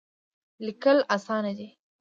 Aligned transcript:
لیکل 0.65 0.97
اسانه 1.15 1.51
دی. 1.57 1.67